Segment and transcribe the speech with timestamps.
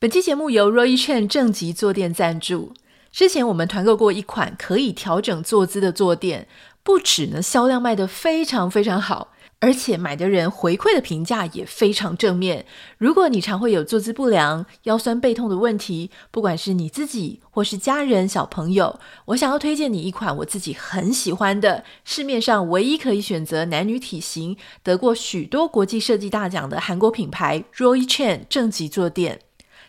[0.00, 2.72] 本期节目由 Roy Chen 正极坐垫赞助。
[3.10, 6.46] 之前我们团购过一款可以调整坐姿的坐垫，
[6.84, 12.64] 不止呢销量卖得非常非常好，而且买的人回馈的评价也非常正面。
[12.96, 29.40] 如果你常会有坐姿不良、腰酸背痛的问题，不管是你自己或是家人、小朋友，我想要推荐你一款我自己很喜欢的，市面上唯一可以选择男女体型、得过许多国际设计大奖的韩国品牌 Roy Chen 正极坐垫。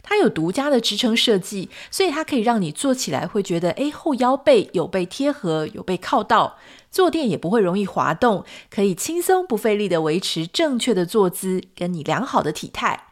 [0.01, 6.57] 它有独家的支撑设计，所以它可以让你坐起来会觉得，诶，后腰背有被贴合，有被靠到，
[6.89, 13.08] 坐垫也不会容易滑动，可以轻松不费力的维持正确的坐姿，跟你良好的体态。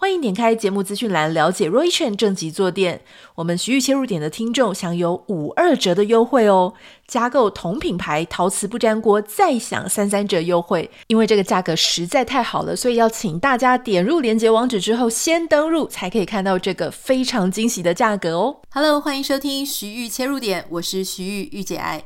[0.00, 3.02] 欢迎点开节目资讯栏了解 Roychen 正极坐垫，
[3.34, 6.72] 我们徐玉切入点的听众享有五二折的优惠哦！
[7.06, 10.90] 加购同品牌陶瓷不粘锅再享三三折优惠。
[11.08, 22.02] 因为这个价格实在太好了，所以要请大家点入链接网址之后先登入，才可以看到这个非常惊喜的价格哦！Hello，欢迎收听徐玉切入点，我是徐玉玉姐爱。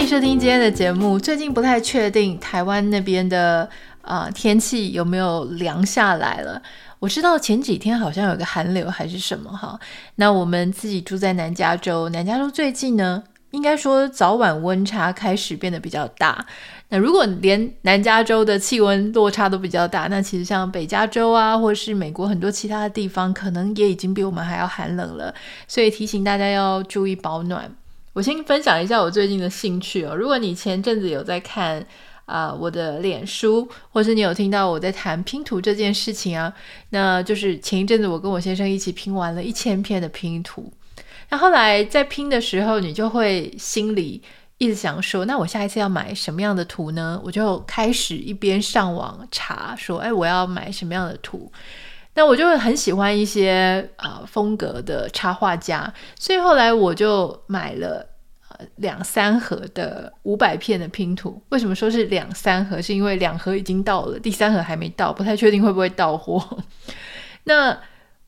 [0.00, 1.18] 欢迎收听今天的节目。
[1.18, 3.68] 最近不太确定台湾那边的
[4.00, 6.62] 啊、天气有没有凉下来了。
[7.00, 9.78] 我知道前几天好像有个寒流还是什么哈。
[10.14, 16.46] 那我们自己住在南加州，南加州最近呢，应该说早晚温差开始变得比较大。
[16.88, 25.34] 那如果连南加州的气温落差都比较大，那其实像北加州啊，或是美国很多其他的地方，可能也已经比我们还要寒冷了。
[25.68, 27.70] 所以提醒大家要注意保暖。
[28.12, 30.14] 我先分享一下我最近的兴趣哦。
[30.14, 31.86] 如果你前阵子有在看
[32.26, 36.52] 啊、我的脸书，或是你有听到我在谈拼图这件事情啊，
[36.90, 40.72] 那就是前一阵子我跟我先生一起拼完了一千片的拼图。
[41.30, 44.22] 那后来在拼的时候，你就会心里
[44.58, 47.20] 一直想说，那我下一次要买什么样的图呢？
[47.24, 51.50] 我就开始一边上网查，说，哎，我要买什么样的图。
[52.14, 58.04] 那我就会很喜欢一些啊、风格的插画家，所以后来我就买了
[58.48, 61.40] 呃两三盒的五百片的拼图。
[61.50, 62.82] 为什么说是两三盒？
[62.82, 66.58] 是因为两盒已经到了，第三盒还没到，不太确定会不会到货。
[67.44, 67.78] 那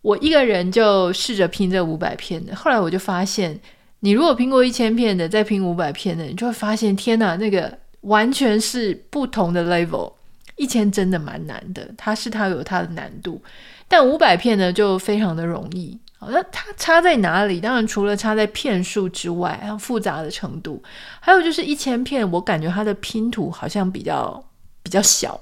[0.00, 3.58] 我一个人就试着拼这五百片的，后来我就发现，
[4.00, 10.12] 你如果拼过一千片的，再拼五百片的，你就会发现，天哪，那个完全是不同的 level。
[10.56, 13.42] 一千真的蛮难的，它是它有它的难度。
[13.92, 16.00] 但五百片呢，就非常的容易。
[16.18, 17.60] 好，那它差在哪里？
[17.60, 20.82] 当然除了差在片数之外，还有复杂的程度，
[21.20, 24.42] 还有就是一千片，我感觉它的拼图好像比较
[24.82, 25.38] 比较小。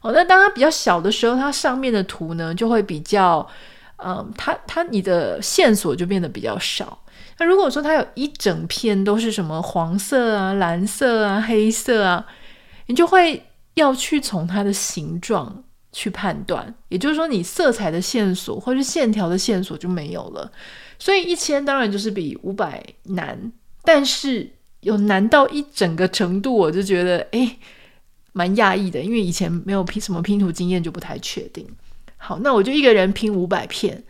[0.00, 3.46] 哦，那当它比较小的时候，它上面的图呢就会比较，
[4.02, 6.98] 嗯，它它你的线索就变得比较少。
[7.38, 12.24] 那如果说它有一整片都是什么黄色啊、蓝色啊、黑色啊，
[12.86, 13.44] 你就会
[13.74, 15.64] 要去从它的形状。
[15.92, 20.50] 去判断，也就是说，你色彩的线索或是线条的线索就没有了。
[20.98, 23.50] 所以一千当然就是比五百难，
[23.82, 27.58] 但是有难到一整个程度，我就觉得诶
[28.32, 31.66] 蛮讶异的，因为以前没有拼什么拼图经验，就不太确定。
[32.16, 34.04] 好，那我就一个人拼五百片。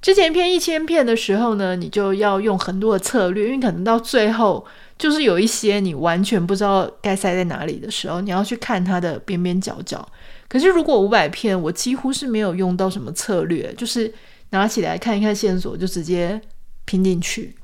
[0.00, 4.64] 之前拼一千片的时候呢，你就要用很多的策略，因为可能到最后
[4.96, 10.08] 就是有一些你完全不知道该塞在哪里的时候，你要去看它的边边角角。
[10.48, 14.12] 可是，如果五百片，我几乎是没有用到什么策略，就是
[14.50, 16.40] 拿起来看一看线索，就直接
[16.84, 17.54] 拼进去。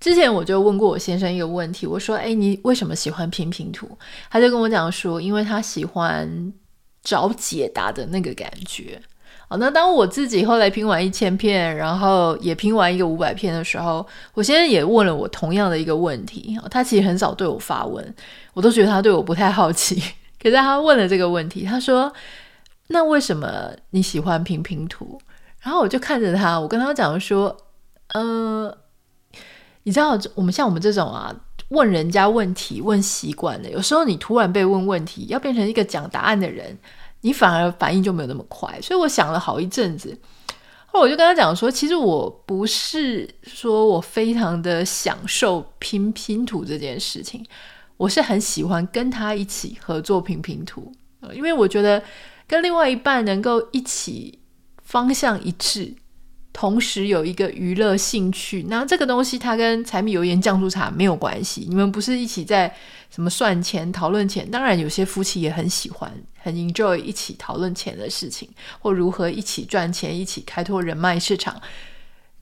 [0.00, 3.90] 之前我就问过我先生一个问题，我说：“哎，你为什么喜欢拼拼图？”
[4.30, 6.52] 他就跟我讲说：“因为他喜欢
[7.02, 9.02] 找解答的那个感觉。”
[9.50, 16.56] 好，那当我自己后来拼完一千片，然后也拼完一个五百片的时候，我先生也问了我同样的一个问题。
[16.70, 18.14] 他其实很少对我发问，
[18.54, 20.00] 我都觉得他对我不太好奇。
[20.40, 22.12] 可是他问了这个问题，他说
[22.88, 25.20] ：“那为什么你喜欢拼拼图？”
[25.60, 27.56] 然后我就看着他，我跟他讲说
[28.14, 28.72] ：“呃，
[29.82, 31.34] 你知道我们像我们这种啊，
[31.70, 36.78] 问人家问题问习惯了，有时候你突然被问问题，要变成一个讲答案的人，
[37.22, 38.80] 你反而反应就没有那么快。
[38.80, 40.16] 所以我想了好一阵子，
[40.86, 47.44] 后来我就跟他讲说：其实我不是说我非常的享受拼拼图这件事情。”
[47.98, 50.90] 我是很喜欢跟他一起合作拼拼图，
[51.34, 52.02] 因为我觉得
[52.46, 54.38] 跟另外一半能够一起
[54.82, 55.94] 方向一致，
[56.52, 61.66] 同时有一个娱乐兴趣，那这个东西它跟柴米油盐酱醋茶没有关系。
[61.68, 62.72] 你们不是一起在
[63.10, 64.48] 什么算钱、讨论钱？
[64.50, 68.48] 当然，有些夫妻也很喜欢、很 enjoy 一起讨论钱的事情，
[68.78, 71.60] 或如何一起赚钱、一起开拓人脉市场。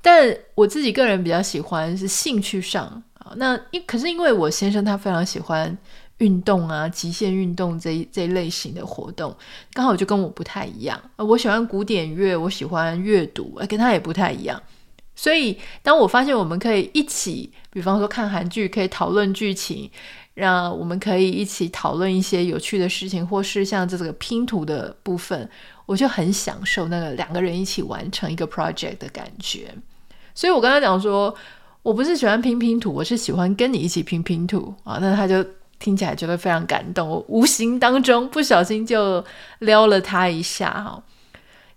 [0.07, 5.77] 但我自己个人比较喜欢是兴趣上啊，那因可是因为我先生他非常喜欢
[6.19, 9.37] 运动啊，极限运动这一这一类型的活动，
[9.73, 10.97] 刚好就跟我不太一样。
[11.17, 14.63] 我喜欢古典乐，我喜欢阅读，跟他也不太一样。
[15.17, 19.91] 所以当我发现我们可以一起，比方说看韩剧，可以讨论剧情。
[20.37, 25.49] 让我们可以一起讨论一些有趣的事情，或是像这个拼图的部分，
[25.87, 29.75] 我就很享受那个两个人一起完成一个 project 的感觉。
[30.37, 31.35] 所以我刚才讲说，
[31.83, 34.99] 我不是喜欢拼拼图，我是喜欢跟你一起拼拼图啊。
[35.01, 35.45] 那他就
[35.79, 39.25] 听起来觉得非常感动，我无形当中不小心就
[39.61, 41.03] 撩了他一下哈。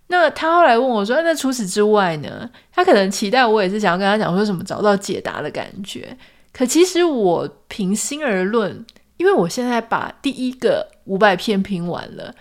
[0.08, 6.16] 那他后来问我说：“那除此之外呢？”他可能期待我也是想要跟他讲说什么找到解答的感觉。
[6.52, 8.84] 可其实我平心而论，
[9.16, 12.34] 因为我现在把第一个五百片拼完了，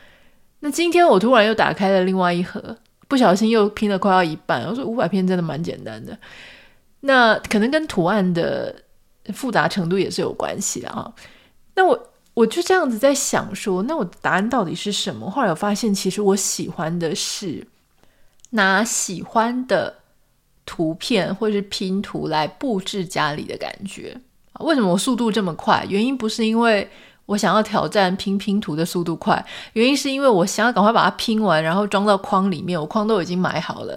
[0.61, 2.77] 那今天我突然又打开了另外一盒，
[3.09, 4.63] 不小心又拼了快要一半。
[4.63, 6.17] 我说五百片真的蛮简单的，
[7.01, 8.73] 那可能跟图案的
[9.33, 11.13] 复杂程度也是有关系的啊。
[11.75, 15.29] 那我我就这样子在想说，那我的答案到底是什么？
[15.29, 17.67] 后来我发现，其实我喜欢的是
[18.51, 19.95] 拿喜欢的。
[20.65, 24.15] 图片或是拼图来布置家里的感觉。
[24.59, 25.83] 为什么我速度这么快？
[25.89, 26.87] 原因不是因为
[27.29, 32.79] 我想要挑战拼拼图的速度快，原因是因为我想要赶快把它拼完，然后装到框里面。
[32.79, 33.95] 我框都已经买好了，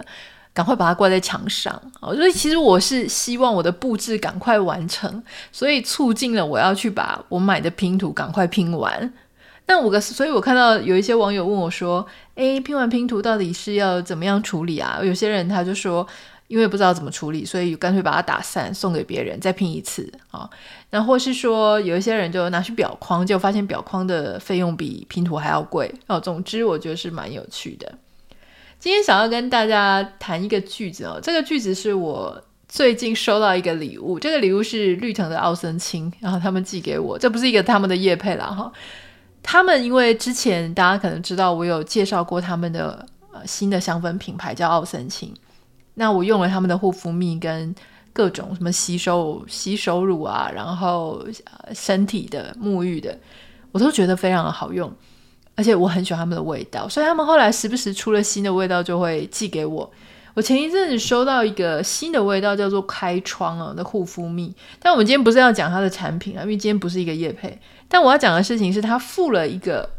[0.53, 1.81] 赶快把它挂在墙上。
[1.99, 9.11] 所以其实我是希望我的布置赶快完成，所以促进了我要去把我买的拼图赶快拼完。
[9.65, 16.05] 那我个，所以我看到有一些网友问我说：“诶，拼完拼图到底是要怎么样处理啊？”有些人他就说。
[16.53, 20.47] 因为不知道怎么处理，所以干脆把它打散送给别人，再拼一次啊。
[20.91, 26.19] 然后或是说，有一些人就拿去裱框，就发现裱框的费用比拼图还要贵哦。
[26.19, 27.91] 总之，我觉得是蛮有趣的。
[28.79, 38.71] 今天想要跟大家谈一个句子哦，这个句子是我最近收到一个礼物，这个礼物是绿藤的奥森青，然后他们寄给我，这不是一个他们的业配啦哈。
[39.41, 45.33] 他们因为之前大家可能知道，我有介绍过他们的呃新的香氛品牌叫奥森青。
[45.95, 47.73] 那我用了他们的护肤蜜跟
[48.11, 51.25] 各种什么吸收吸收乳啊，然后
[51.73, 53.17] 身体的沐浴的，
[53.71, 54.91] 我都觉得非常的好用，
[55.55, 59.91] 而且我很喜欢他们的味道，所以他们后来时不时出了新的味道就会寄给我。
[60.35, 69.89] 我前一阵子收到一个新的味道叫做开窗啊的护肤蜜，但我们今天不是要讲它的产品啊，因为今天不是一个业配，但我要讲的事情是它附了一个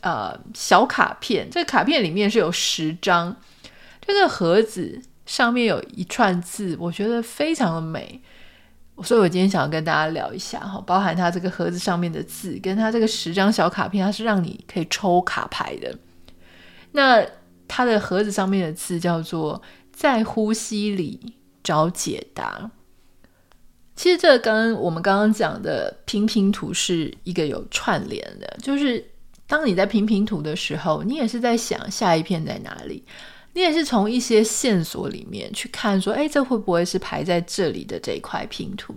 [0.00, 3.36] 呃小卡片，这个卡片里面是有十张。
[4.06, 8.20] 这个盒子上面有一串字，我觉得非常的美，
[9.02, 15.98] 所以我今天想要跟大家聊一下哈，包含它这个盒子上面的字，跟它这个十张小卡片，它是让你可以抽卡牌的。
[16.92, 17.26] 那
[17.66, 19.60] 它的盒子上面的字叫做
[19.92, 22.70] “在呼吸里找解答”。
[23.96, 29.04] 其实这跟我们刚刚讲的拼拼图是一个有串联的，就是
[29.46, 33.02] 当你在拼拼图的时候，你也是在想下一片在哪里。
[33.56, 38.94] 你也是从一些线索里面去看，说，哎，这会不会是排在这里的这一块拼图？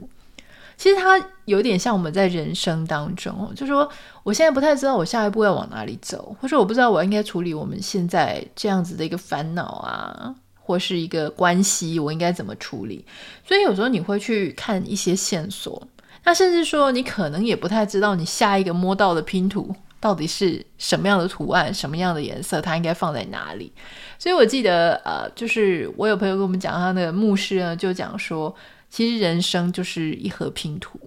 [0.75, 3.89] 其实它有点像我们在人生当中，就说，
[4.21, 13.05] 我现在不太知道我下一步要往哪里走，或者我不知道我应该处理我们现在这样子的一个烦恼啊，或是一个关系，我应该怎么处理？
[13.47, 15.81] 所以有时候你会去看一些线索，
[16.25, 19.73] 那甚至说你可能也不太知道你下一个摸到的拼图。
[19.99, 23.71] 到底是什么样的图案，什么样的颜色，它应该放在哪里？
[24.17, 28.55] 所以我记得，呃，就是我有朋友跟我们讲，他那个牧师呢，就讲说，
[28.89, 30.97] 其实人生就是一盒拼图，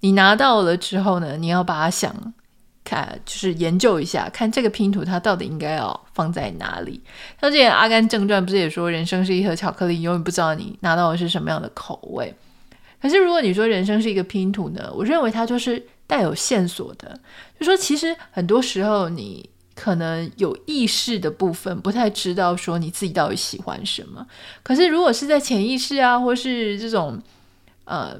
[0.00, 2.34] 你拿到了之后呢，你要把它想
[2.84, 7.02] 看，就是研究一下，看这个拼图它到底应该要放在哪里。
[7.40, 12.34] 像之前《阿甘正传》不是也说，人生是一盒巧克力，永远不知道你拿到的是什么样的口味。
[13.00, 15.86] 可是如果你说人生是一个拼图呢，我认为它就是。
[16.06, 17.20] 带有线索的，
[17.58, 24.26] 就说其实很多时候你可能有意识的部分不太知道说你自己到底喜欢什么，
[24.62, 27.20] 可是如果是在潜意识啊，或是这种
[27.84, 28.18] 呃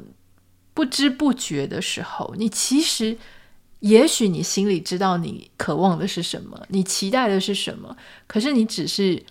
[0.75, 3.17] 不知不觉的时候，你其实
[3.81, 9.23] 也许你心里知道你渴望的是什么，你期待的是什么，可是你只是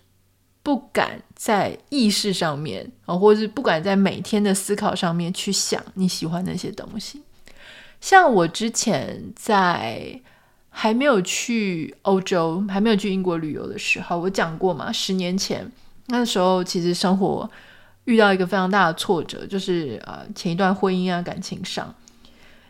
[0.64, 7.22] 不敢在意识上面啊，或是不敢在每天的思考上面去想你喜欢那些东西。
[8.02, 10.22] 像我之前在
[10.70, 15.72] 还没有去欧洲、还没有去英国旅游的时候，我讲过嘛，十年前
[16.08, 17.50] 那时候其实生活
[18.04, 21.96] 遇到一个非常大的挫折，就是呃前一段婚姻啊感情上，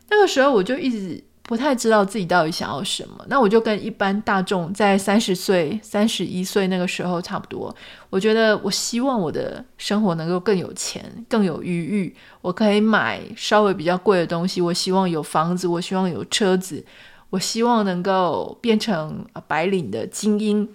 [0.09, 3.23] 那个时候我就一直不太知道自己到底想要什么。
[3.27, 7.73] 那我就跟一般大众在三十岁、三十一岁那个时候差不多。
[8.09, 14.59] 我觉得我希望我的生活能够更有钱、更有余裕，我可以买稍微比较贵的东西。
[14.59, 16.83] 我希望有房子，我希望有车子，
[17.29, 20.67] 我希望能够变成白领的精英。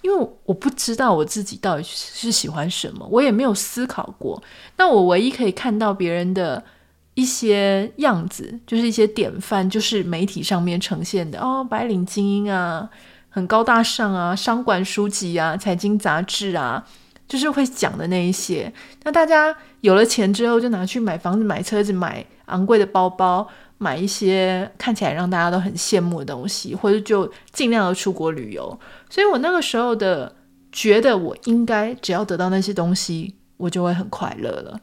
[0.00, 4.42] 因为我不知道我自己到底是喜欢什么，我也没有思考过。
[4.76, 6.62] 那我唯一可以看到别人的
[7.14, 12.88] 一些样子，就是一些典范，就是媒体上面呈现的哦，白领精英啊，
[13.28, 16.86] 很高大上啊，商管书籍啊，财经杂志啊，
[17.26, 18.72] 就是会讲的那一些。
[19.02, 23.48] 那大家有了钱之后，就拿去买房子、买车子、买昂贵的包包。
[23.76, 28.78] 买一些看起来让大家都很羡慕的东西，或者就尽量的出国旅游。
[29.10, 30.34] 所以我那个时候的
[30.70, 34.80] 觉得，我应该只要得到那些东西，我就会很快乐了。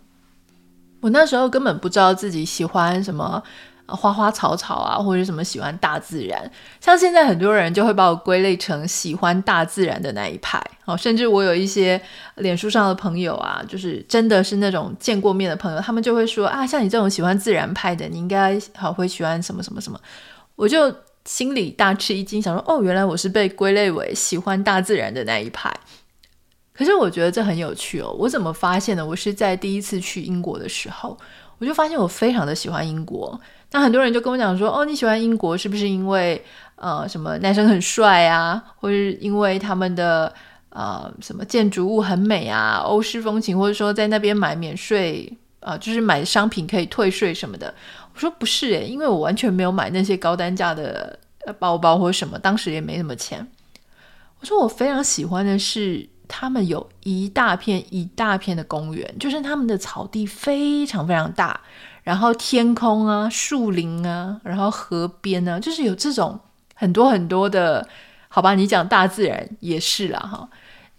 [1.01, 3.43] 我那时候根本不知道自己喜欢什么。
[3.87, 10.63] 花花草草啊，或者什么喜欢大自然，像现在很多人就会把我归类成喜欢大自然的那一派。
[10.85, 12.01] 哦，甚至我有一些
[12.35, 19.99] 脸书上的朋友啊，就是真的是那种见过面的朋友，他们就会说啊，像你这种喜欢自然派的，你应该好会喜欢什么什么什么。
[20.55, 25.69] 我就心里大吃一惊，想说哦，原来我是被归类为喜欢大自然的那一派。
[26.73, 29.05] 可是我觉得这很有趣哦，我怎么发现呢？
[29.05, 31.17] 我是在第一次去英国的时候，
[31.57, 33.39] 我就发现我非常的喜欢英国。
[33.71, 36.43] 那很多人就跟我讲说，哦，你喜欢英国是不是因为
[36.75, 40.33] 呃什么男生很帅啊，或者是因为他们的
[40.69, 47.73] 呃什么建筑物很美啊，欧式风情，或者说在那边买免税啊、呃，就是买商品可以退税什么的。
[48.13, 51.17] 我说不是诶，因为我完全没有买那些高单价的
[51.59, 53.47] 包包或者什么，当时也没什么钱。
[54.41, 61.59] 我说我非常喜欢的是他们有一大片一大片的公园，就是他们的草地非常非常大。
[62.03, 66.39] 然后天空啊，树林啊，然后河边啊，就是有这种
[66.73, 67.85] 很多很多的，
[68.29, 68.55] 好吧？
[68.55, 70.49] 你讲大自然也是啦，哈。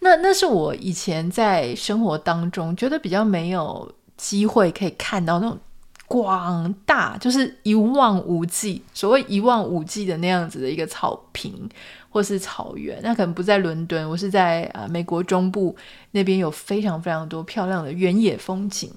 [0.01, 5.59] 那那是我以前在生活当中觉得比较没有机会可以看到那种
[6.07, 11.69] 广大，就是一望无际，所谓一望无际的那样子的一个草坪
[12.11, 13.01] 或是草原。
[13.03, 15.75] 那可能不在伦敦，我是在啊美国中部
[16.11, 18.91] 那边有非常非常多漂亮的原野风景。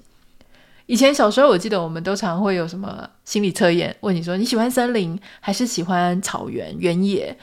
[0.84, 7.36] 以前小时候，我记得我们都常会有什么心理测验，问你说你喜欢森林还是喜欢草原原野？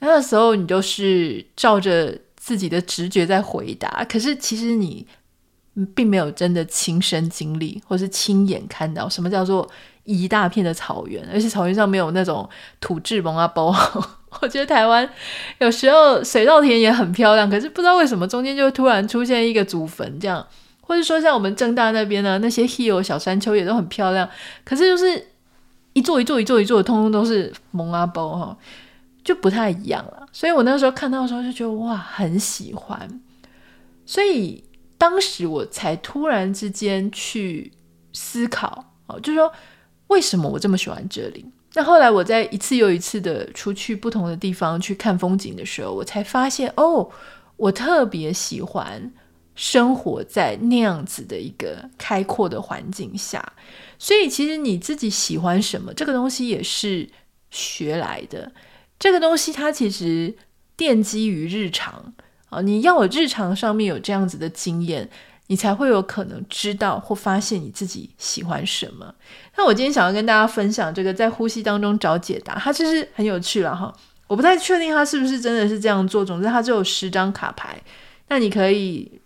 [0.00, 5.06] 那个时候你都是照着自己的直觉在回答，可是其实你
[5.86, 9.68] 并没有真的亲身经历，或是亲眼看到什么叫做
[10.04, 12.48] 一大片的草原，而且草原上没有那种
[12.80, 13.74] 土质蒙阿包。
[14.40, 15.08] 我觉得台湾
[15.58, 20.46] 有时候水稻田也很漂亮，可是不知道为什么中间就突然出现一个祖坟这样。
[20.80, 24.26] 或者说像我们正大那边呢，那些 hill 小山丘也都很漂亮，
[24.64, 25.26] 可是就是
[25.92, 28.56] 一座一座一座一座，通通都是蒙阿包哈，
[29.22, 30.26] 就不太一样了。
[30.32, 33.20] 所以我那时候看到的时候就觉得哇，很喜欢。
[34.06, 34.64] 所以
[34.98, 37.72] 当时我才突然之间去
[38.12, 39.50] 思考哦，就是说
[40.08, 41.46] 为什么我这么喜欢这里？
[41.72, 47.08] 那后来我在一次又一次的出去不同的地方去看风景的时候，我才发现哦，
[47.56, 49.10] 我特别喜欢。
[49.60, 53.54] 生活在那样子的一个开阔的环境下，
[53.98, 57.10] 所以其实你自己喜欢什么，这个东西也是
[57.50, 58.52] 学来的。
[59.00, 60.32] 这个东西它其实
[60.76, 62.14] 奠基于日常
[62.48, 65.08] 啊，你要有日常上面有这样子的经验，
[65.48, 69.14] 你才会有可能知道或发现你自己喜欢什么。
[69.56, 73.94] 那我今天想要跟大家分享这个在呼吸当中找解答，它其实很有趣了哈。
[74.26, 77.80] 我不太确定它是不是真的是这样做，总之它就有十张卡牌，
[78.28, 79.20] 那你可以。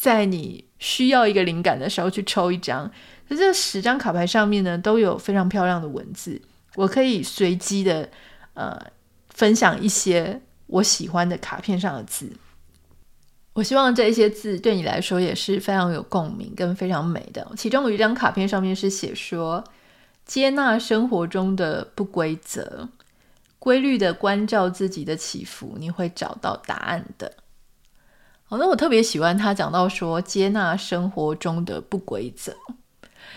[0.00, 2.88] 在你需要一个灵感的时候去抽一张，
[3.26, 6.40] 那这十张卡牌上面呢，都有非常漂亮的文字，
[6.76, 8.08] 我可以随机的
[8.54, 8.80] 呃
[9.30, 12.30] 分享一些我喜欢的卡片上的字。
[13.58, 17.44] 我希望这些字对你来说也是非常有共鸣跟非常美的。
[17.56, 19.64] 其中有一张卡片上面是写说：
[20.24, 22.88] 接纳生活中的不规则，
[23.58, 27.32] 规律的关照自己的起伏，你会找到答案的。
[28.44, 32.54] 好，那我特别喜欢他讲到说，接纳生活中的不规则。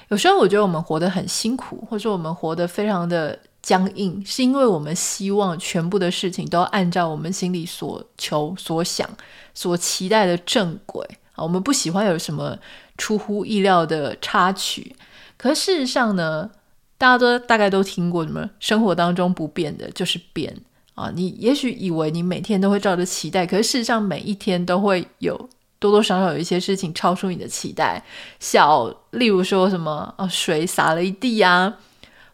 [0.09, 9.09] 有时候我觉得我们活得很辛苦，或者说我们活得非常的僵硬，是因为我们希望全部的事情都按照我们心里所求、所想、
[9.53, 11.43] 所期待的正轨啊。
[11.43, 12.57] 我们不喜欢有什么
[12.97, 14.95] 出乎意料的插曲。
[15.37, 16.49] 可事实上呢，
[16.97, 18.49] 大家都大概都听过什么？
[18.59, 20.55] 生活当中不变的就是变。
[20.93, 25.49] 啊，你也许以为你每天都会照着期待，可是事实上每一天都会有
[25.79, 28.03] 多多少少有一些事情超出你的期待。
[28.39, 31.73] 小，例如说什么，哦，水洒了一地啊，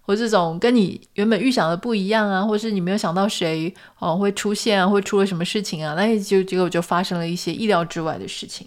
[0.07, 8.65] 或这种跟你原本预想的不一样啊，或是你没有想到谁哦会出现啊，会出了什么事情啊，那就结果就发生了一些意料之外的事情。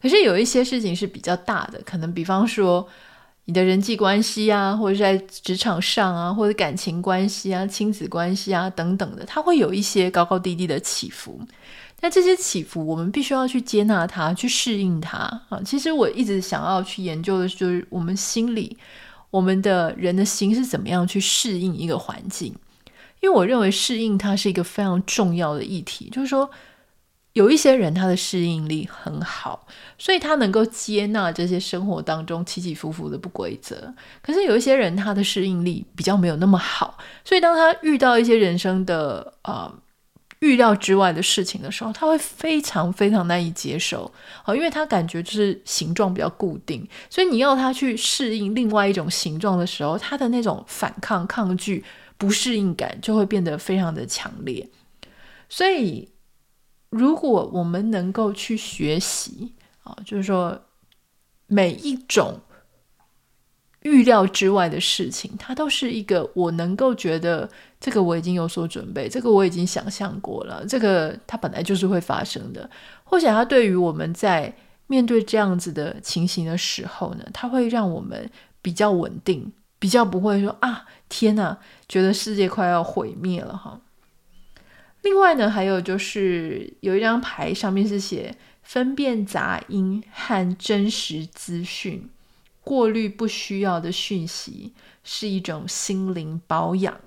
[0.00, 2.86] 可是有一些事情是比较大的，可能比方说
[3.46, 11.40] 你的人际关系啊，或者在职场上啊，或者感情关系啊、亲子关系啊等等的，它会有一些高高低低的起伏。
[12.00, 15.18] 那这些起伏，我们必须要去接纳它，去适应它
[15.48, 15.60] 啊。
[15.64, 18.78] 其实我一直想要去研究的就是我们心里。
[19.34, 22.54] 我们的人的心是怎么样去适应一个环境？
[23.20, 26.08] 因为我认为适应它是一个非常重要的议题。
[26.08, 26.48] 就是说，
[27.32, 29.66] 有一些人他的适应力很好，
[29.98, 33.92] 所以他能够接纳这些生活当中起起伏伏的不规则。
[34.22, 39.72] 可是有一些人他的适应力比较没有那么好，所以当他遇到一些人生的啊。
[39.72, 39.83] 呃
[40.40, 44.12] 预料之外的事情的时候，他会非常非常难以接受，
[44.42, 51.84] 好因为他感觉就是形状比较固定，所以你要他去适应另外一种形状的时候，他的那种反抗、抗拒、
[52.18, 54.68] 不适应感就会变得非常的强烈。
[55.48, 56.10] 所以，
[56.90, 60.60] 如果我们能够去学习啊，就是说
[61.46, 62.40] 每一种。
[63.84, 67.48] 预料之外的事情，它都是一个我能够觉得
[67.78, 72.68] 这个我已经有所准备，这个我已经想象过了，这个它本来就是会发生的。
[73.04, 74.54] 或许它对于我们在
[74.86, 78.30] 面对这样子的情形的时候呢，它会让我们
[78.62, 83.80] 比较稳定，比较不会说啊天哪，觉得世界快要毁灭了哈。
[85.02, 92.08] 另外呢，还有就是有一张牌上面是写分辨杂音和真实资讯。
[92.64, 94.72] 过滤不需要的讯息
[95.04, 96.98] 是一种心灵保养。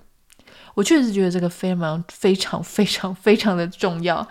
[0.76, 4.26] 我确实觉得这个非常非常非常非常的重要，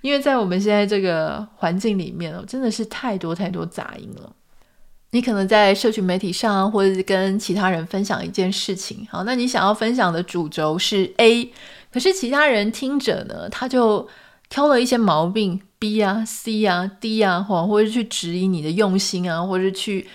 [0.00, 4.32] 因为在我们现在这个环境里面哦，真的是太多太多杂音了。
[5.10, 11.52] 你可能在社群媒体上，或者是跟其他人分享一件事情，好，那你想要分享的主轴是 A，
[11.92, 14.08] 可是其他人听者呢，他就
[14.48, 20.06] 挑了一些毛病 B 啊、C 啊、D 啊，或或者去质疑你的用心啊，或者去。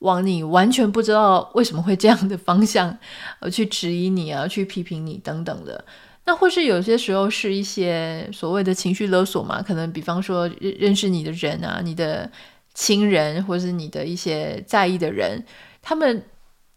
[0.00, 2.96] 往你完全不知道为什么会这样的方向，
[3.40, 5.84] 呃，去质疑你啊，去批评你等等的，
[6.24, 12.30] 那或是有些时候是一些所谓的情绪勒索嘛，可能比方说认认识你的人啊，你的
[12.74, 15.44] 亲人或是你的一些在意的人，
[15.82, 16.22] 他们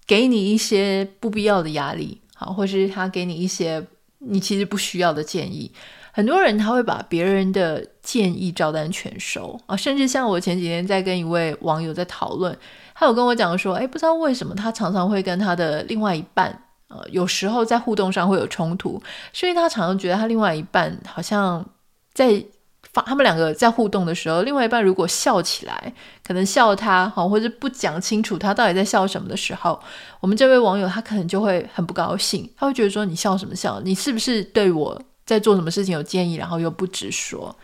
[0.08, 3.86] 给你一些不必要的压力，好，或是他给你一些
[4.17, 5.72] 你其实不需要的建议。
[6.12, 12.58] 很多人他会把别人的建议照单全收啊，甚至像我前几天在跟一位网友在讨论。
[12.93, 19.02] 他有跟我讲说，哎，不知道为什么他常常会跟他的另外一半，呃，有时候在互动上会有冲突，
[19.34, 21.65] 所以他常常觉得他另外一半好像
[22.13, 22.45] 在
[22.93, 25.93] 发，他们两个在互动的时候，另外一半如果笑起来，
[26.24, 29.82] 可能笑他，好，或者不讲清楚他到底在笑什么的时候，
[30.19, 33.82] 我们这位网友他可能就会很不高兴，他会觉得说，你笑什么笑？
[33.82, 37.56] 你是不是对我在做什么事情有建议，然后又不直说？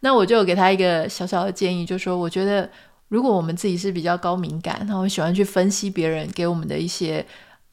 [0.00, 2.70] 那我就给他一个小小的建议，就说我觉得。
[3.08, 7.24] 如果我们自己是比较高敏感，然后喜欢去分析别人给我们的一些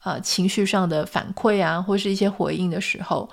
[0.04, 3.28] 呃情绪上的反馈啊，或是一些回应的时候，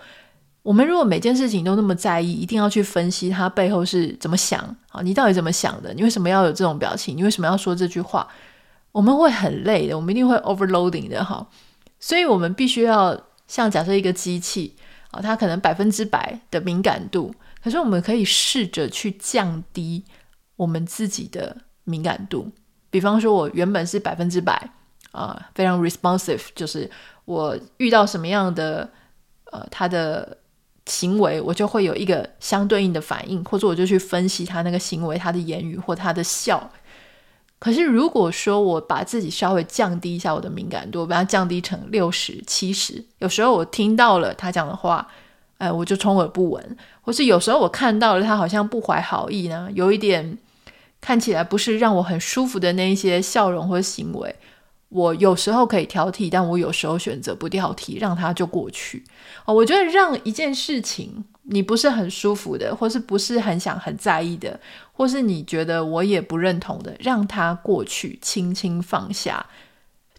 [0.63, 5.93] 我们如果每件事情都那么在意，一定要去分析他背后是怎么想啊，你到底怎么想的？
[5.93, 7.15] 你为什么要有这种表情？
[7.15, 8.27] 你为什么要说这句话？
[8.91, 11.47] 我们会很累的，我们一定会 overloading 的哈。
[11.99, 14.73] 所以我们必须要像假设一个机器
[15.11, 20.03] 啊，它可能百分之百的敏感度，可是我们可以试着去降低
[20.55, 21.55] 我们自己的。
[21.83, 22.49] 敏感度，
[22.91, 24.69] 比方说，我原本是百分之百
[25.11, 26.89] 啊、非常 responsive，就是
[27.25, 28.87] 我遇到什么样的
[29.45, 30.37] 呃他的
[30.85, 36.71] 行为，我就会有一个相对应的反应，或者我就去分析他那个行为、他的言语或他的笑。
[37.61, 45.07] 可是如果说我把自己稍微降低一下我的敏感度，把它降低成六十、七十，有时候我听到了他讲的话，
[45.59, 50.37] 哎、我就充耳不闻，或是有时候我看到了他好像不怀好意呢，有一点。
[51.03, 54.35] 看起来不是让我很舒服的那一些笑容或行为，
[54.91, 59.03] 我有时候可以挑剔，但我有时候选择不挑剔，让它就过去。
[59.45, 64.59] 哦，我觉得让一件事情你不是很舒服的，或是不是很想很在意的，
[64.91, 69.45] 或是你觉得我也不认同的，让它过去，轻轻放下，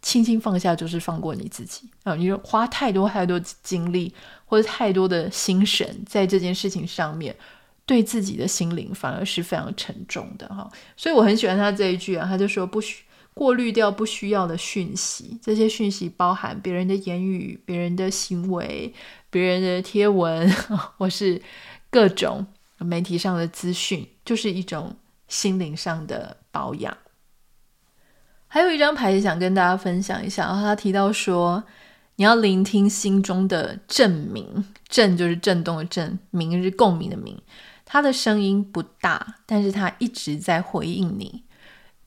[0.01, 2.15] 轻轻放下就是放过你自己啊！
[2.15, 4.15] 你花太多太多精力
[4.47, 7.37] 或者太多的心神在这件事情上面。
[7.85, 13.03] 对自己的心灵反而是非常沉重的哈，所以我很喜欢他这一句啊，他就说不需
[13.35, 18.93] 过滤掉不需要的讯息，这些讯息包含别人的言语、别人的行为、
[19.31, 20.51] 别人的贴文，
[20.99, 21.41] 或是
[21.91, 22.47] 各种
[22.79, 24.97] 媒体上的资讯，就是一种
[25.29, 26.97] 心灵上的保养。
[28.47, 31.65] 还有一张牌也想跟大家分享一下，他提到说，
[32.17, 37.41] 你要聆听心中的振鸣，振就是震动的振，鸣是共鸣的鸣。
[37.87, 41.45] 他的声音不大，但是他一直在回应你。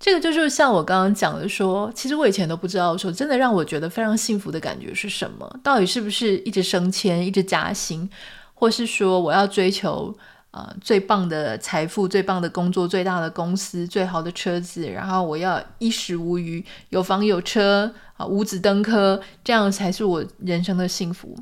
[0.06, 5.60] 这个就是像我刚刚讲的说，其实我以前都不知道说，真的让我觉得非常幸福的感觉是什么？
[5.64, 8.08] 到底是不是一直升迁、一直加薪，
[8.54, 10.16] 或是说我要追求
[10.52, 21.36] 呃最棒的财富、最棒的工作、最大的公司、最好的车子，然后我要衣食无虞、有房有车啊、五子登科，这样才是我人生的幸福？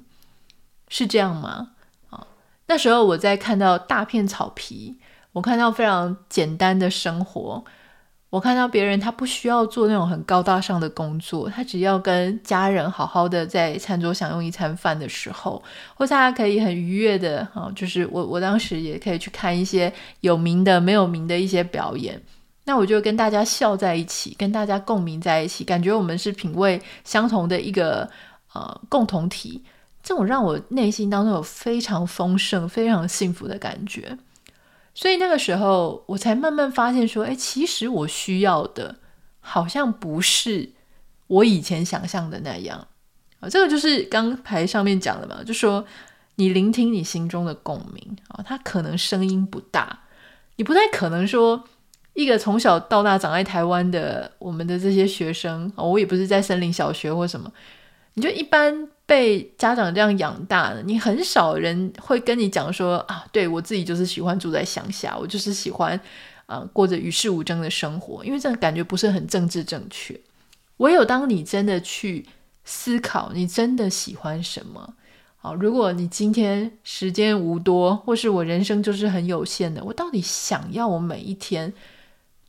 [0.88, 1.72] 是这样吗？
[2.10, 2.26] 啊
[2.68, 4.96] 那时候我在看到大片草皮，
[5.34, 7.66] 我看到非常简单的生活，
[8.34, 15.62] 我看到别人他不需要做那种很高大上的工作，他只要跟家人好好的在餐桌享用一餐饭的时候，
[15.94, 22.20] 或者他可以很愉悦的啊，就是我我当时也可以去看一些有名的、没有名的一些表演，
[22.66, 28.10] 那我就跟大家笑在一起，跟大家共鸣在一起，感觉我们是品味相同的一个
[28.56, 29.64] 呃共同体。
[30.02, 34.18] 这种让我内心当中有非常丰盛、非常幸福的感觉，
[34.96, 38.96] 所以那个时候我才慢慢发现说，哎，其实我需要的
[39.40, 40.70] 好像不是
[41.28, 42.88] 我以前想象的那样
[43.40, 43.50] 啊。
[43.50, 45.84] 这个就是刚才上面讲的嘛，就说
[46.36, 50.02] 你聆听你心中的共鸣啊，它可能声音不大，
[50.58, 51.64] 你不太可能说
[52.14, 57.52] 一个从小到大长在台湾的我们的这些学生啊，我也不是在森林小学或什么，
[58.14, 58.90] 你就一般。
[59.06, 66.00] 被家长这样养大的，你很少人会跟你讲说啊，对，我自己就是喜欢住在乡下，我就是喜欢
[66.46, 70.18] 啊、过着与世无争的生活，因为这样感觉不是很政治正确。
[70.78, 72.26] 唯有当你真的去
[72.64, 74.94] 思考，你真的喜欢什么？
[75.36, 81.72] 好，如果你今天时间无多，或是我人生就是很有限的，我到底想要我每一天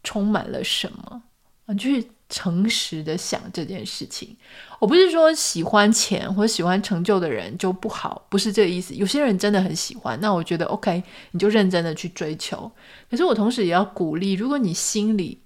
[0.05, 1.22] 充满了什么？
[1.66, 2.12] 啊，去。
[2.28, 4.37] 诚实的想这件事情，
[4.80, 8.94] 我不是说喜欢钱或者喜欢成就的人就不好，不是这个意思。
[8.94, 12.70] 有些人真的很喜欢，那我觉得 OK，你就认真的去追求。
[13.10, 15.42] 可是我同时也要鼓励，如果你心里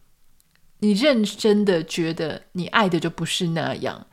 [0.79, 4.07] 你认真的觉得你爱的就不是那样，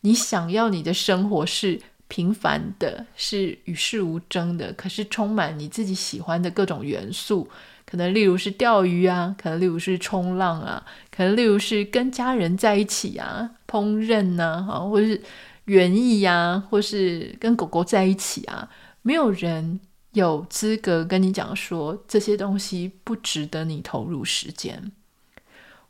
[0.00, 7.48] 你想要你的生活是平凡的，是与世无争的，可是充满你自己喜欢的各种元素。
[7.90, 15.18] 可能例如是钓鱼啊，可能例如是冲浪啊，可能例如是跟家人在一起啊，烹饪呐，啊，或是
[15.64, 18.68] 园艺呀，或是跟狗狗在一起啊，
[19.00, 19.80] 没有人
[20.12, 24.92] 有资格跟你讲说这些东西不值得你投入时间。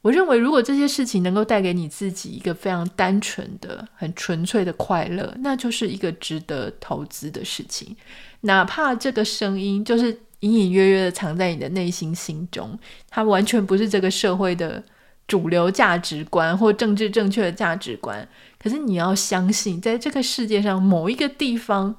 [0.02, 7.96] 我认为，如果这些事情能够带给你自己一个非常单纯的、很纯粹的快乐，那就是一个值得投资的事情，
[8.42, 10.20] 哪怕这个声音就是。
[10.40, 14.82] 隐隐约约的藏在你的内心心中，它完全不是这个社会的
[15.26, 18.26] 主流价值观或政治正确的价值观。
[18.58, 21.96] 可是你要相信，在这个世界上某一个地方，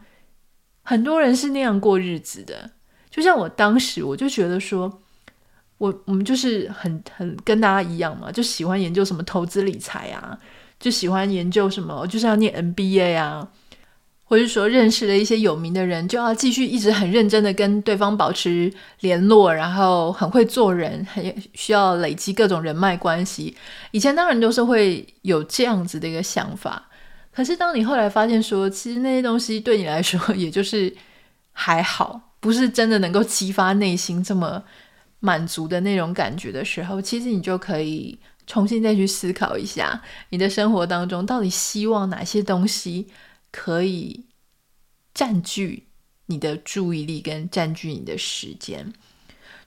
[0.84, 2.72] 很多人是那样过日子的。
[3.10, 5.02] 就像我当时，我就觉得说，
[5.78, 10.40] 我我们就是很很跟大家一样嘛，就喜欢研究什么投资理财啊，
[10.80, 13.50] 就喜欢研究什么，就是要念 MBA 啊。
[14.30, 23.58] 或者说认识了一些有名的人，就要继续一直很认真的跟对方保持联络，然后很会做人，很需要累积各种人脉关系。
[23.90, 26.88] 以前当然都是会有这样子的一个想法，
[27.34, 30.96] 可是当你后来发现说，其实那些东西对你来说也就是
[31.52, 34.64] 还好，不是真的能够激发内心这么
[35.22, 38.16] 满足的那种感觉的时候，其实你就可以
[38.46, 43.08] 重新再去思考一下，你的生活当中到底希望哪些东西。
[43.52, 44.26] 可以
[45.14, 45.88] 占据
[46.28, 48.94] 你的注意力跟占据你的时间。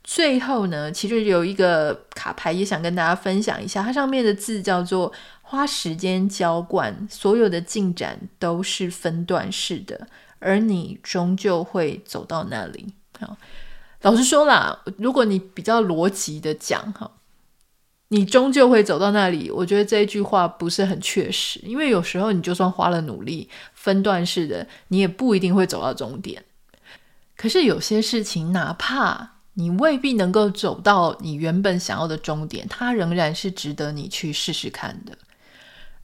[0.04, 10.08] 最后呢，其实有一个卡牌也想跟大家分享一下，它上面的字叫做“花时间浇灌”，所有的进展都是分段式的，
[10.40, 12.94] 而你终究会走到那里。
[13.20, 13.36] 好，
[14.00, 17.12] 老实说啦，如果你比较逻辑的讲，哈。
[18.08, 23.48] 你终究会走到那里，我觉得这一句话不是很确实，因为有时候你就算花了努力，
[23.82, 26.44] 分段式的，你也不一定会走到终点。
[27.36, 35.18] 可是有些事情，哪怕你未必能够走到你原本想要的终点，它仍然是值得你去试试看的。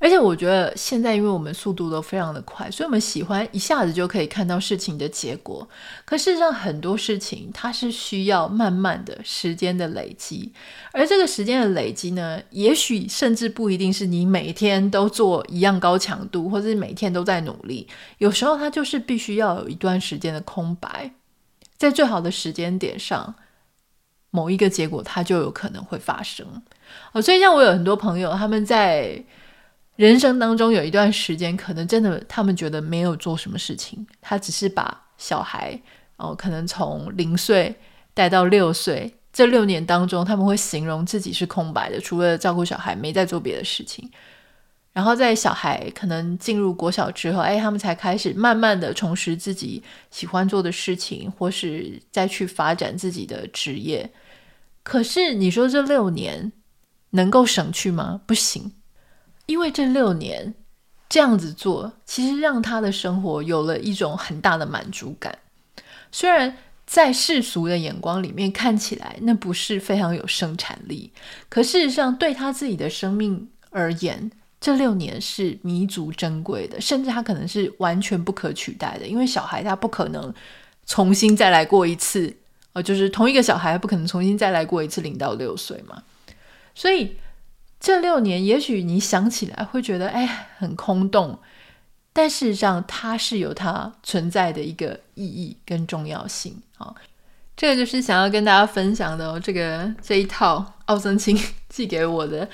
[0.00, 5.68] 而且我觉得现在，因为我们速度都非常的快，所以我们喜欢一下子就可以看到事情的结果。
[6.04, 10.52] 可事实上，很多事情它是需要慢慢的时间的累积，
[10.92, 17.88] 而这个时间的累积呢，也许甚至不一定是你每天都做一样高强度，或者是每天都在努力。
[18.18, 21.10] 有时候它就是必须要有一段时间的空白，
[21.76, 23.34] 在最好的时间点上，
[24.30, 26.46] 某一个结果它就有可能会发生。
[27.10, 29.24] 哦，所以像我有很多朋友，他们在。
[29.98, 35.76] 人生当中有一段时间，可能真的他们觉得没有做什么事情，他只是把小孩
[36.18, 37.74] 哦，可能从零岁
[38.14, 44.08] 带到六岁，这六年当中，他们会形容自己是空白的，除了照顾小孩，没在做别的事情。
[44.92, 49.82] 然后在小孩可能进入国小之后，哎，他们才开始慢慢的重拾自己
[50.12, 54.08] 喜欢做的事情，或是再去发展自己的职业。
[54.84, 56.52] 可是你说这六年
[57.10, 58.20] 能够省去吗？
[58.24, 58.72] 不行。
[59.48, 60.54] 因为这六年
[61.08, 65.38] 这样子做，其实让他的生活有了一种很大的满足感。
[66.12, 66.54] 虽然
[66.86, 71.10] 在世俗的眼光里面看起来那不是非常有生产力，
[71.48, 74.30] 可事实上对他自己的生命而言，
[74.60, 79.06] 这六年是弥足珍贵的，甚至他可能是完全不可取代的。
[79.06, 80.32] 因为小孩他不可能
[80.84, 82.36] 重新再来过一次，
[82.74, 86.02] 呃，就是同一个小孩不可能重新再来过一次零到六岁嘛，
[86.74, 87.16] 所以。
[87.80, 91.38] 这六年，也许你想起来会觉得，哎，很空洞，
[92.12, 96.94] 但事实上，它是有它存在的一个意义跟重要性啊。
[97.56, 101.38] 这个就是想要跟大家分享的哦，这个这一套奥森清
[101.68, 102.48] 寄给我的，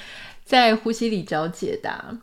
[0.44, 2.16] 在呼吸里找解答。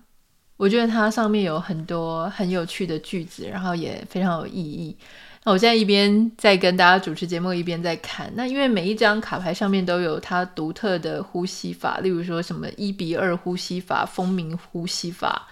[0.62, 4.96] 我觉得它上面有很多很有趣的句子，然后也非常有意义。
[5.44, 8.32] 那我现在一边在跟大家主持节目，一边在看。
[8.36, 15.48] 那因为每一张卡牌上面都有它独特的呼吸法，例如说什么一比二呼吸法、风鸣呼吸法、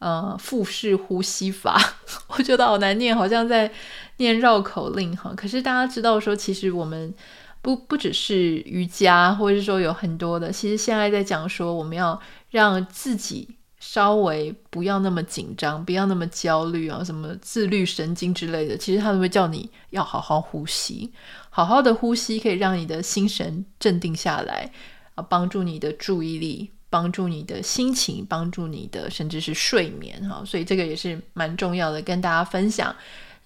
[0.00, 1.80] 呃腹式呼吸法，
[2.36, 3.70] 我觉得好难念，好像在
[4.16, 5.32] 念绕口令哈。
[5.36, 7.14] 可是大家知道说，其实我们
[7.62, 13.48] 不不只是瑜伽，或者是说有很多的，其实现在在讲说，我们要让自己。
[13.90, 21.10] 稍微不要那么紧张，不要那么焦虑啊，什么自律神经之类的，其实他都会叫你要好好呼吸，
[21.48, 24.70] 好好的呼吸可以让你的心神镇定下来
[25.14, 32.94] 啊，帮助你的注意力，帮助你的心情，帮助你的甚至是睡眠哈，所以这个也是蛮重要的，跟大家分享。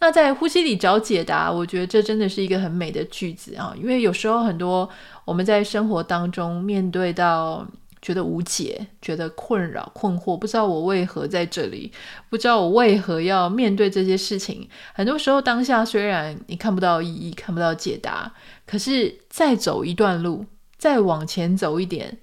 [0.00, 4.90] 那在呼吸里找解答，我觉得这真的是一个很美的句子啊，因为有时候很多
[5.24, 7.64] 我们在生活当中面对到。
[8.02, 11.92] 觉得无解，觉得困扰、困惑，不知道我为何在这里，
[12.28, 14.68] 不知道我为何要面对这些事情。
[14.92, 18.34] 很多时候，当下虽然你看不到意义，看不到解答，
[18.66, 20.44] 可是再走一段路，
[20.76, 22.18] 再往前走一点，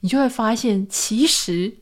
[0.00, 1.72] 你就会发现，其实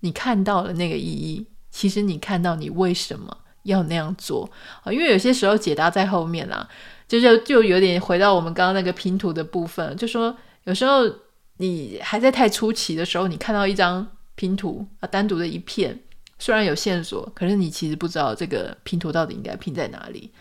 [0.00, 4.50] 你看到了那个意义，其实你看到你为什么要那样做
[4.82, 4.92] 啊？
[4.92, 6.68] 因为有些时候解答在后面啦，
[7.08, 11.10] 就就就有点回到我们刚刚那个拼图的部分，就说有时候。
[11.58, 15.98] 你还在太初期的时候，你看到一张拼图啊，单独的一片，
[16.38, 20.32] 虽然有线索，可是你其实不知道这个拼图到底应该拼在哪里。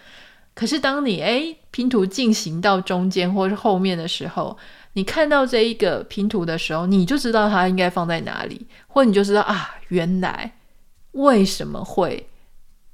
[0.54, 4.58] 可是当你诶拼图进行到中间或是后面的时候，
[4.94, 10.54] 你看到这一个拼图的时候，你就知道它应该放在哪里，或你就知道啊，原来
[11.12, 12.28] 为什么会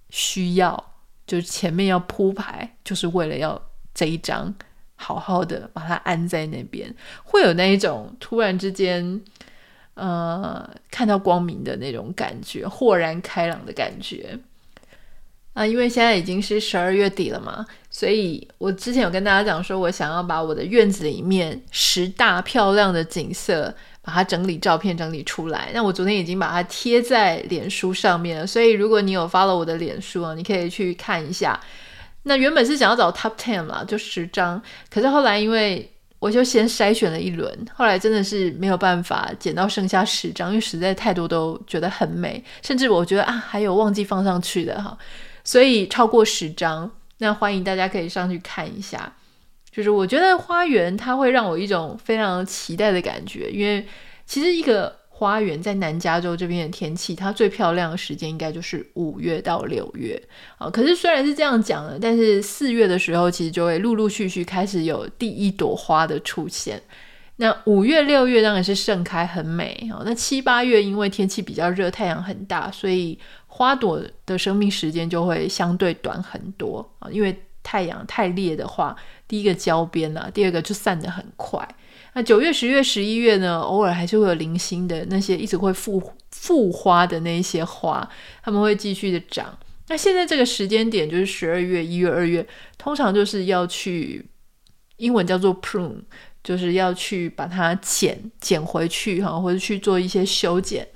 [0.10, 0.92] 需要，
[1.26, 3.62] 就是前面要铺排，就是为了要
[3.94, 4.54] 这一张。
[5.04, 9.22] 好好的把它安在那边，会有那一种突然之间，
[9.96, 14.39] 呃，看到光明的那种感觉，豁然开朗的感觉
[15.54, 15.66] 啊！
[15.66, 25.70] 因为现在已经是十二月底了嘛，所以我之前有跟大家讲说，我想要把我的院子里面十大漂亮的景色，把它整理照片整理出来。
[25.74, 31.60] 那我昨天已经把它贴在脸书上面了，所以如果你有 follow 我的脸书啊，你可以去看一下。
[32.24, 44.98] 那原本是想要找 top ten 嘛，就十张，可是后来因为我就先筛选了一轮，后来真的是没有办法捡到剩下十张，因为实在太多都觉得很美，甚至我觉得啊还有忘记放上去的哈，
[45.44, 49.14] 所以超过十张，那欢迎大家可以上去看一下。
[49.72, 53.86] 就是我觉得花园它会让我一种非常期待的感觉，因为
[54.26, 55.03] 其实一个。
[55.24, 60.22] 花园在南加州这边的天气，它最漂亮的时间应该就是五月到六月
[60.58, 60.70] 啊。
[60.70, 66.82] 可是虽然是这样讲的，但是四月的时候，其实就会陆陆续续开始有第一朵花的出现。
[67.38, 70.04] 那五月、六月当然是盛开，很美啊。
[70.04, 77.10] 那七八月因为天气比较热，太阳很大，所以花朵的生命时间就会相对短很多啊。
[77.10, 77.34] 因为
[77.64, 78.94] 太阳太烈的话，
[79.26, 81.66] 第一个焦边了，第二个就散得很快。
[82.15, 83.60] 那九月、十月、十一月呢？
[83.60, 88.08] 偶尔还是会有零星的那些一直会复复花的那些花，
[88.43, 89.58] 它们会继续的长。
[89.88, 92.45] 那现在这个时间点就是十二月、一月、二月，
[92.78, 94.23] 通常就是要去，
[94.97, 96.02] 英文叫做 prune，
[96.43, 100.88] 就是要去把它剪剪回去哈，或者去做一些修剪。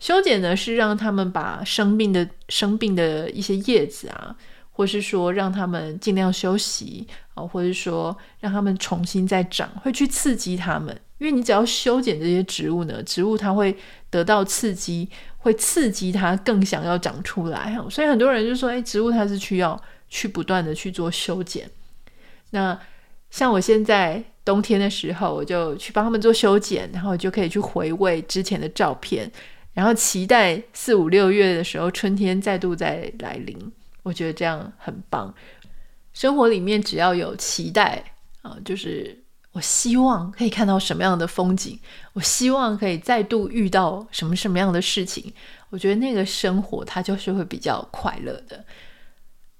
[0.00, 4.36] 修剪呢是让他们把生病的生病的一些叶子啊。
[4.76, 10.94] 或是说让他们尽量休息啊，或者说让他们重新再长，会去刺激他们。
[11.18, 13.74] 因为你只要修剪这些植物呢，植物它会
[14.10, 15.08] 得到刺激，
[15.38, 17.74] 会刺激它更想要长出来。
[17.88, 21.70] 所以很多人就说，哎，植物它是需要去不断的去做修剪。
[22.50, 22.78] 那
[23.30, 29.30] 像我现在冬天的时候，我就去帮他们做修剪，然后就可以去回味之前的照片，
[29.72, 33.56] 然后期待四五六月的时候春天再度再来临。
[34.04, 35.34] 我觉得这样很棒。
[36.12, 38.00] 生活里面只要有期待
[38.42, 41.76] 啊，就是我希望可以看到什么样的风景，
[42.12, 45.34] 我希望可以再度遇到什么什么样的事情。
[45.70, 48.64] 我觉得那个生活它就是会比较快乐的。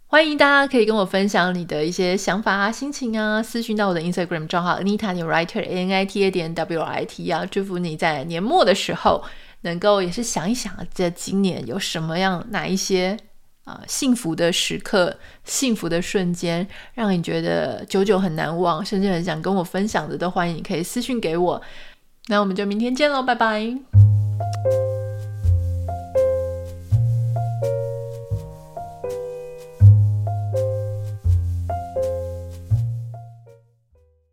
[0.07, 7.29] 欢迎大家可以跟我分享你的一些想法啊、心情啊，私讯到我的 Instagram 账号 Anita 点 Writer A N I T A 点 W I T
[7.31, 7.45] 啊。
[7.45, 9.25] 祝福你在年末的时候
[9.63, 13.19] 能够也是想一想，这今年有什么样哪一些
[13.65, 21.63] 啊幸福的时刻、幸福的瞬间，让你觉得久久很难忘，甚至很想跟我分享的，都欢迎你可以私信给我。
[22.29, 23.77] 那我们就明天见喽，拜拜。